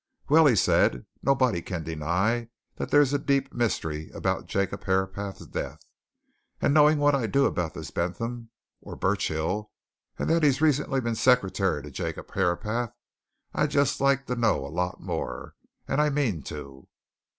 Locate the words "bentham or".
7.91-8.95